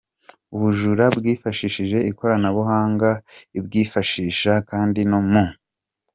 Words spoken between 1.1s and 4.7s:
bwifashishije ikoranabuhanga ibwifashisha